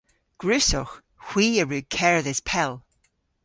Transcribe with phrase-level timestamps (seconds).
[0.39, 0.95] Gwrussowgh.
[1.27, 2.73] Hwi a wrug kerdhes pell.